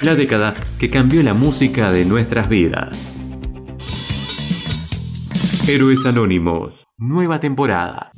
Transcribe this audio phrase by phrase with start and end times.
[0.00, 3.14] la década que cambió la música de nuestras vidas.
[5.66, 8.12] Héroes Anónimos, nueva temporada.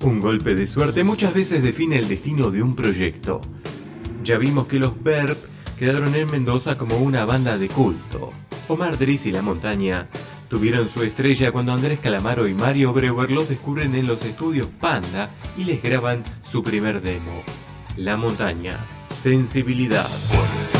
[0.00, 3.40] Un golpe de suerte muchas veces define el destino de un proyecto.
[4.22, 5.36] Ya vimos que los Verb
[5.78, 8.32] quedaron en Mendoza como una banda de culto.
[8.68, 10.08] Omar Driss y La Montaña
[10.48, 15.30] tuvieron su estrella cuando Andrés Calamaro y Mario Breuer los descubren en los estudios Panda
[15.58, 17.42] y les graban su primer demo.
[17.96, 18.76] La montaña,
[19.08, 20.02] sensibilidad.
[20.02, 20.74] La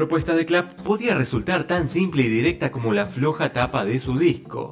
[0.00, 4.16] propuesta de Clap podía resultar tan simple y directa como la floja tapa de su
[4.16, 4.70] disco.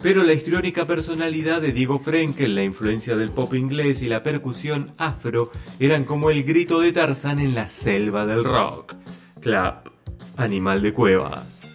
[0.00, 4.94] Pero la histriónica personalidad de Diego Frenkel, la influencia del pop inglés y la percusión
[4.96, 5.50] afro
[5.80, 8.94] eran como el grito de Tarzán en la selva del rock.
[9.40, 9.88] Clap,
[10.36, 11.74] animal de cuevas.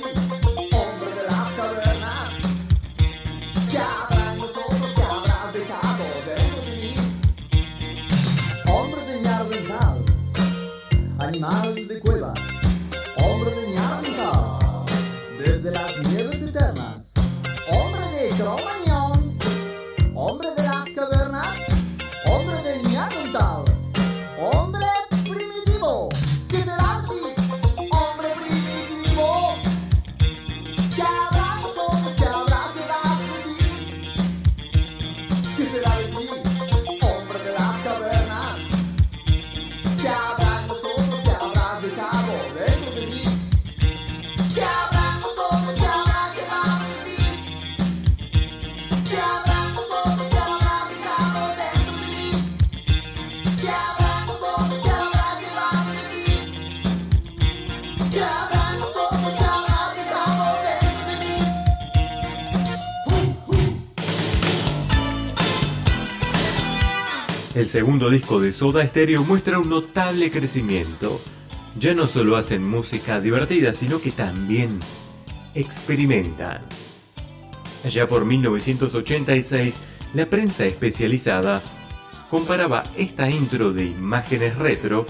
[67.53, 71.19] El segundo disco de Soda Stereo muestra un notable crecimiento.
[71.77, 74.79] Ya no solo hacen música divertida, sino que también
[75.53, 76.61] experimentan.
[77.83, 79.75] Allá por 1986,
[80.13, 81.61] la prensa especializada
[82.29, 85.05] comparaba esta intro de imágenes retro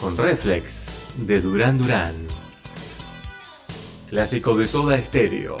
[0.00, 2.26] con Reflex de Duran Duran.
[4.08, 5.58] Clásico de Soda Stereo.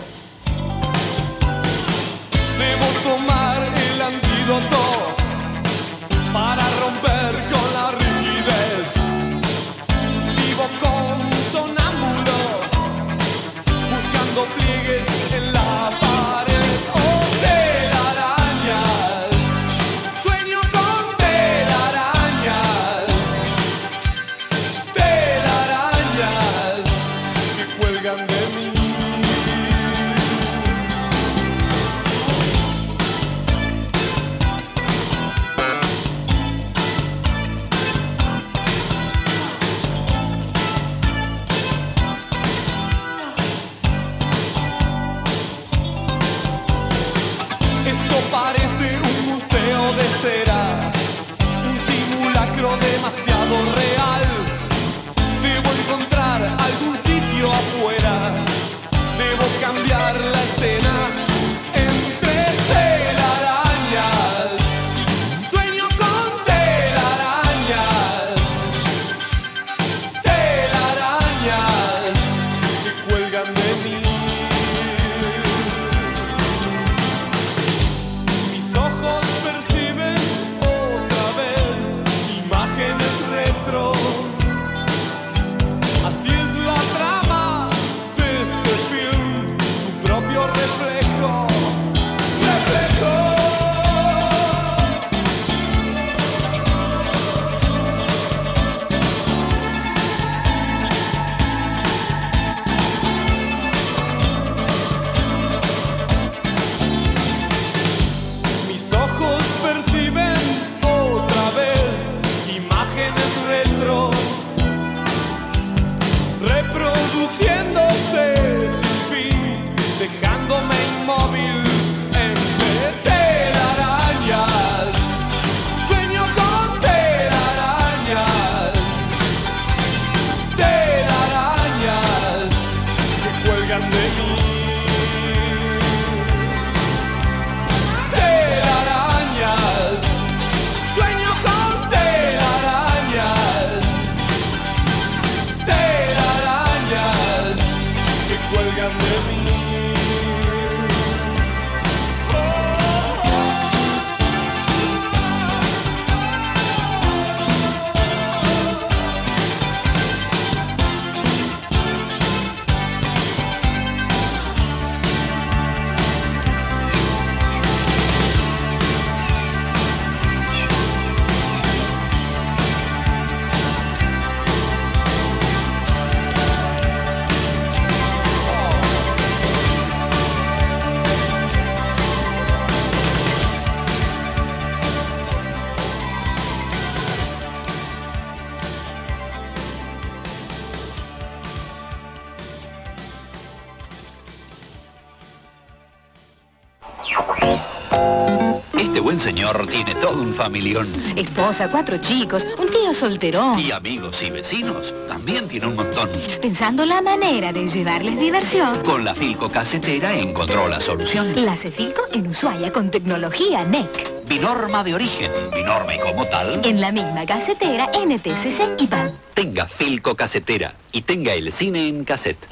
[198.78, 200.88] Este buen señor tiene todo un familión.
[201.16, 203.58] Esposa, cuatro chicos, un tío solterón.
[203.58, 204.92] Y amigos y vecinos.
[205.06, 206.08] También tiene un montón.
[206.40, 208.82] Pensando la manera de llevarles diversión.
[208.82, 211.32] Con la Filco Casetera encontró la solución.
[211.44, 214.26] La Cefilco en Ushuaia con tecnología NEC.
[214.26, 216.60] Binorma de origen, binorma como tal.
[216.64, 219.12] En la misma casetera, NTCC y PAN.
[219.34, 222.46] Tenga Filco Casetera y tenga el cine en cassette.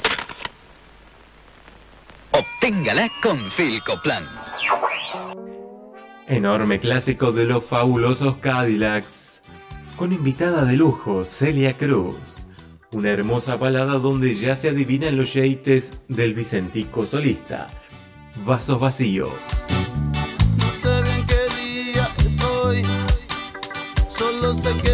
[2.33, 4.25] Obténgala con Filco Plan.
[6.27, 9.43] Enorme clásico de los fabulosos Cadillacs,
[9.97, 12.47] con invitada de lujo Celia Cruz.
[12.93, 17.67] Una hermosa balada donde ya se adivinan los yeites del Vicentico solista.
[18.45, 19.31] Vasos vacíos.
[20.59, 22.83] No sé qué día es hoy,
[24.11, 24.88] solo sé que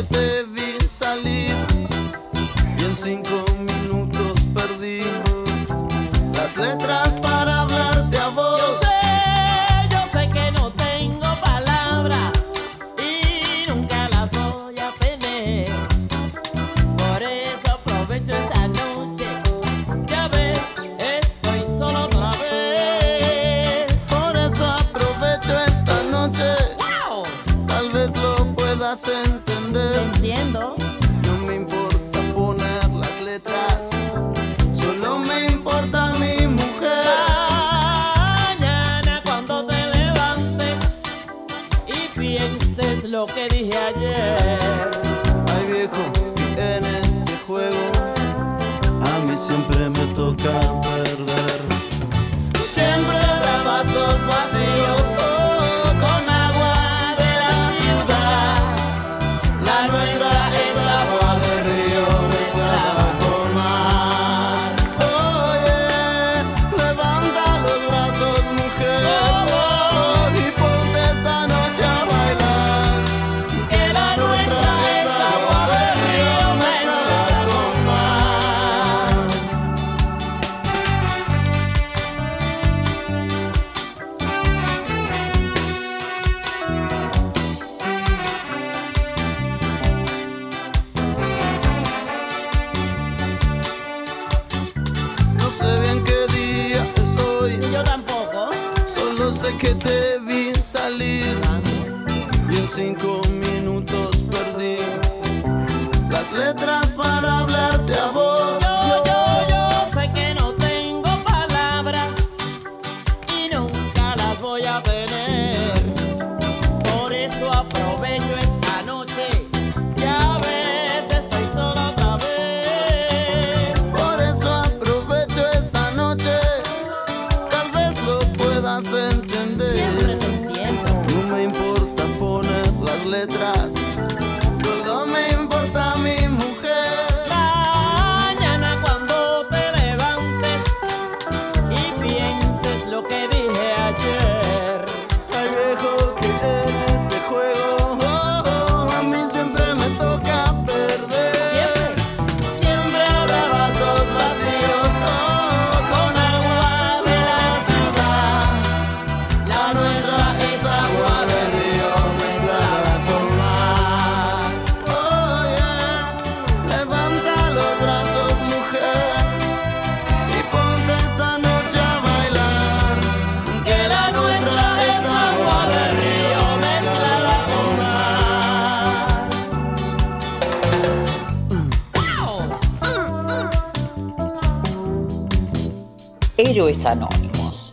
[186.55, 187.73] sello es Anónimos.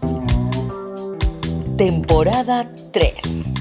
[1.78, 3.61] Temporada 3.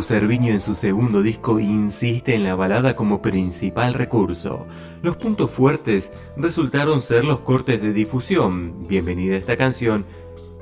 [0.00, 4.66] Cerviño en su segundo disco insiste en la balada como principal recurso.
[5.02, 10.06] Los puntos fuertes resultaron ser los cortes de difusión, bienvenida esta canción,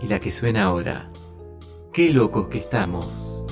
[0.03, 1.11] y la que suena ahora.
[1.93, 3.45] Qué locos que estamos.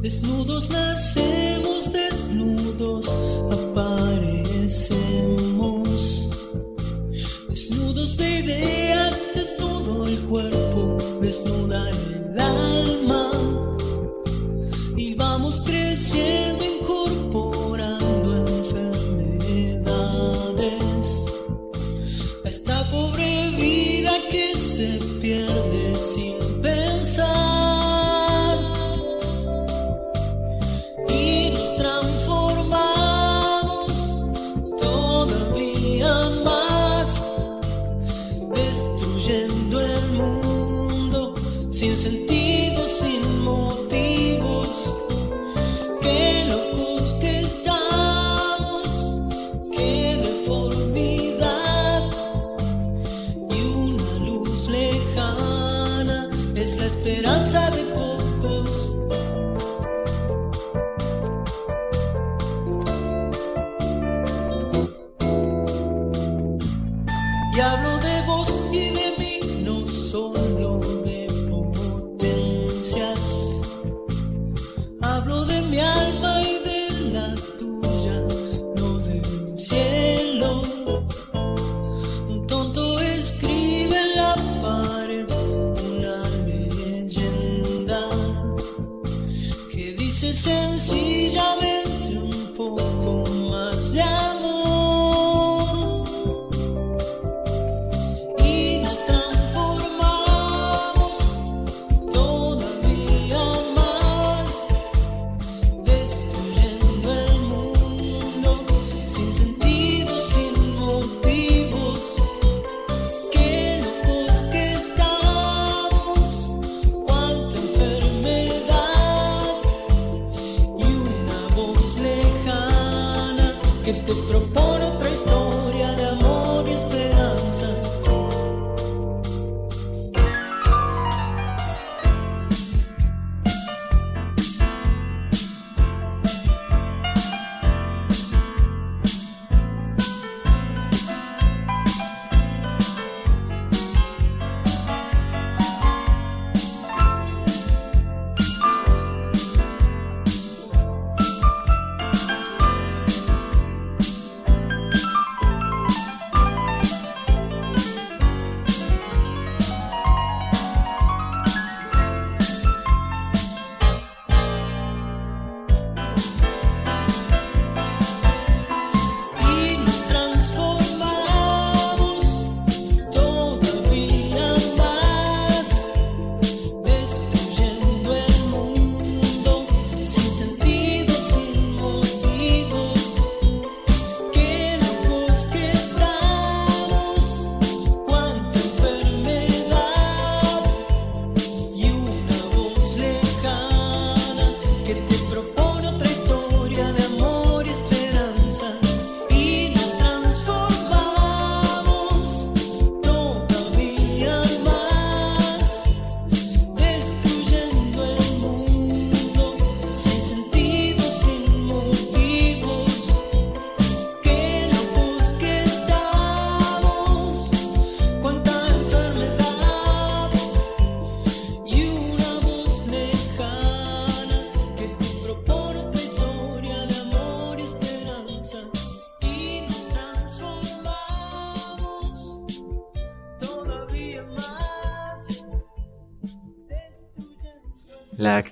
[0.00, 3.08] Desnudos nacemos, desnudos
[3.52, 4.96] aparecemos.
[7.48, 12.05] Desnudos de ideas, desnudo el cuerpo, desnuda el
[15.96, 16.65] vamos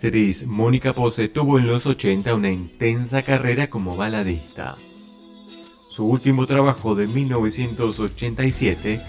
[0.04, 4.74] actriz Mónica Pose tuvo en los 80 una intensa carrera como baladista.
[5.88, 9.00] Su último trabajo de 1987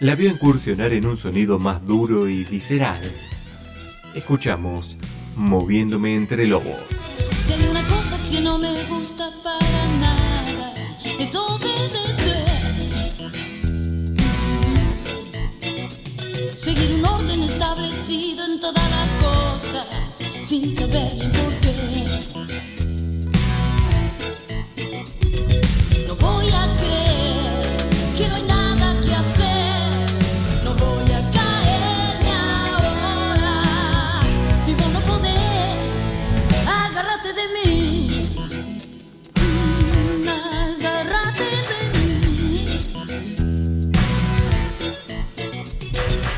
[0.00, 3.00] la vio incursionar en un sonido más duro y visceral.
[4.14, 4.98] Escuchamos
[5.34, 6.76] Moviéndome entre lobos.
[7.50, 10.74] Hay una cosa que no me gusta para nada,
[11.18, 12.48] es obedecer.
[16.54, 20.07] Seguir un orden establecido en todas las cosas,
[20.48, 21.74] sin saber el porqué.
[26.06, 27.66] No voy a creer
[28.16, 29.90] que no hay nada que hacer.
[30.64, 34.22] No voy a caerme ahora.
[34.64, 36.02] Si vos no podés,
[36.66, 37.76] agárrate de mí.
[40.26, 42.08] Agárrate de mí.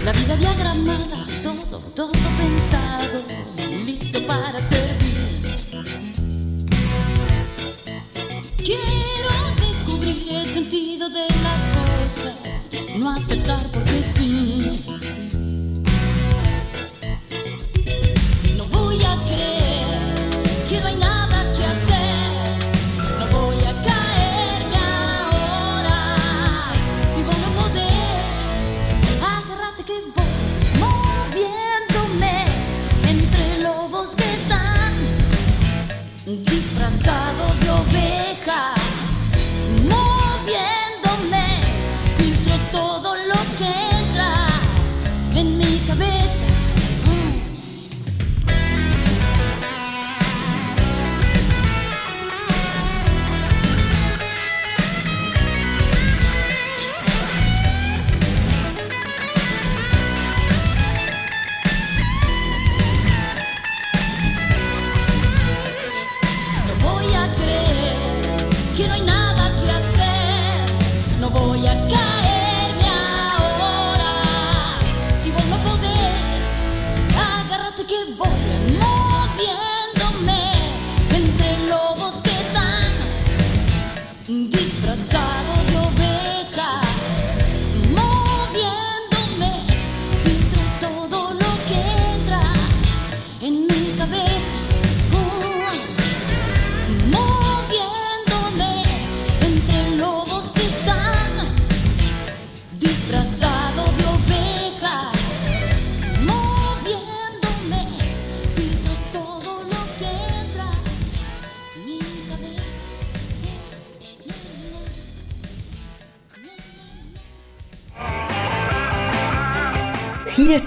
[0.04, 3.49] La vida diagramada, todo, todo pensado
[4.26, 5.56] para servir.
[8.56, 14.99] Quiero descubrir el sentido de las cosas, no aceptar porque sí.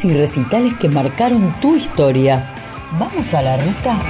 [0.05, 2.55] y recitales que marcaron tu historia.
[2.99, 4.01] ¿Vamos a la ruta?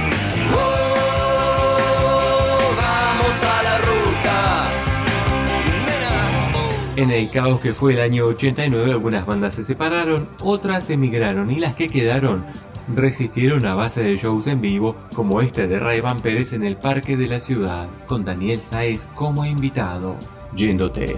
[6.96, 11.58] En el caos que fue el año 89 algunas bandas se separaron, otras emigraron y
[11.58, 12.44] las que quedaron
[12.88, 16.76] resistieron a base de shows en vivo como este de Ray Van Pérez en el
[16.76, 20.16] Parque de la Ciudad, con Daniel Saez como invitado.
[20.54, 21.16] Yéndote.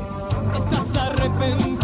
[0.57, 1.76] ¿Estás arrepentido?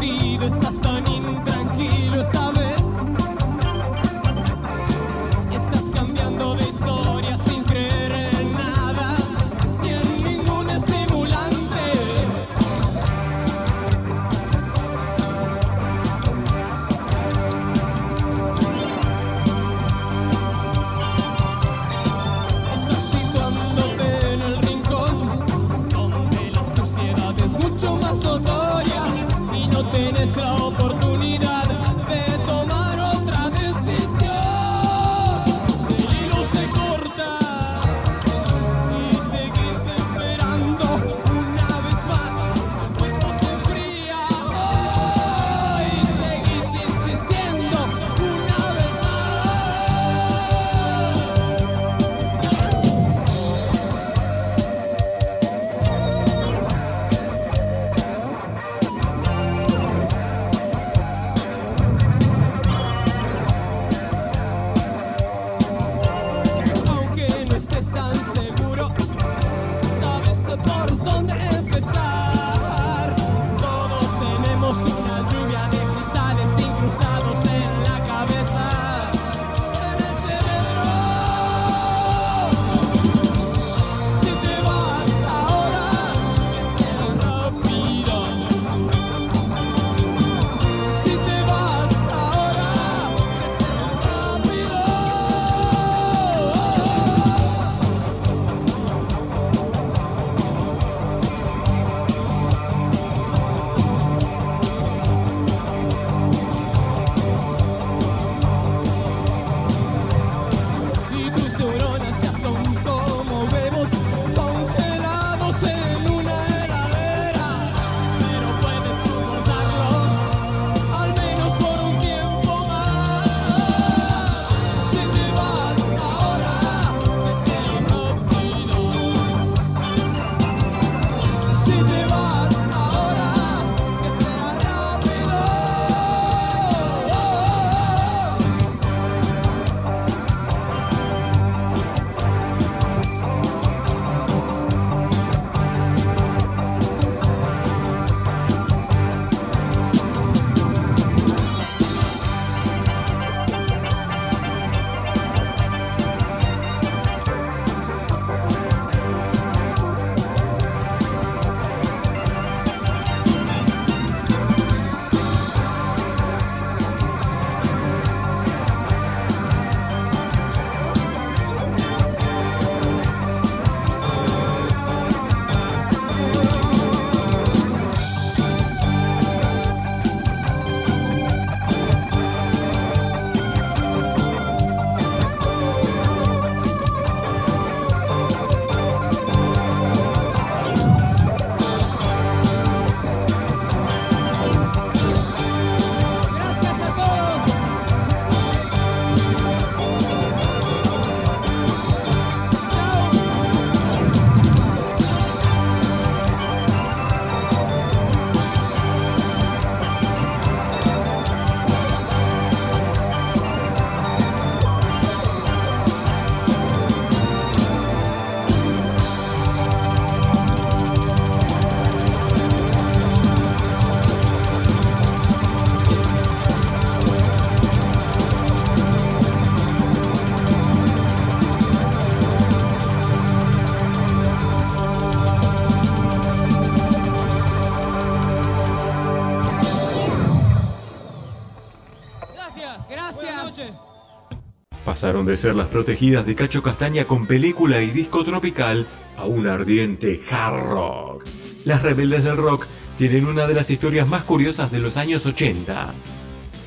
[245.02, 248.86] Pasaron de ser las protegidas de Cacho Castaña con película y disco tropical
[249.16, 251.24] a un ardiente hard rock.
[251.64, 255.92] Las rebeldes del rock tienen una de las historias más curiosas de los años 80.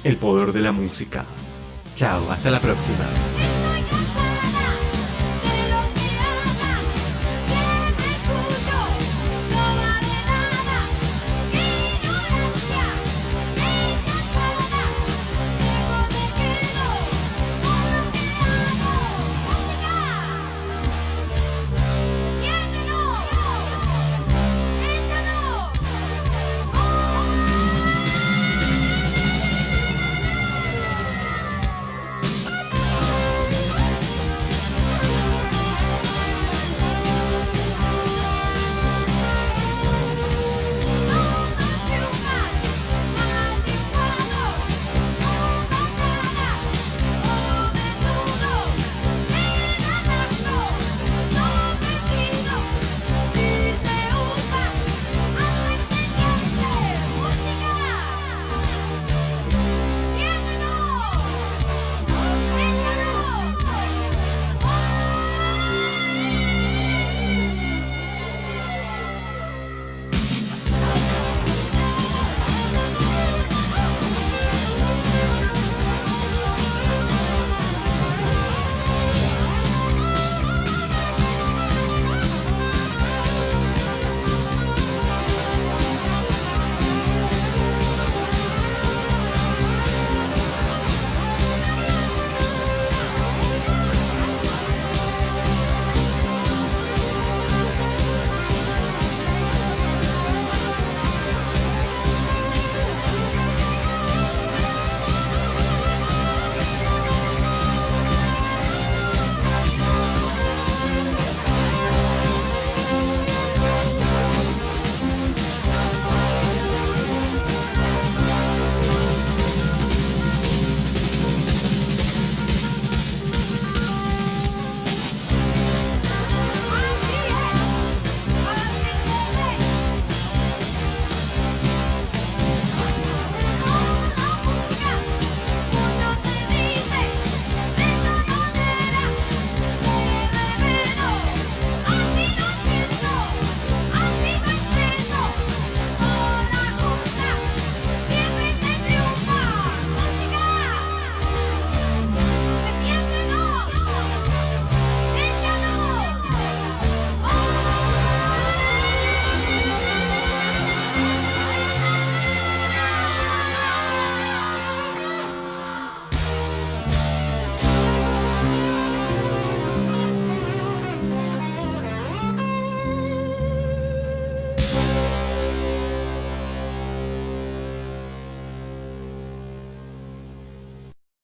[0.03, 1.23] El poder de la música.
[1.95, 3.34] Chao, hasta la próxima.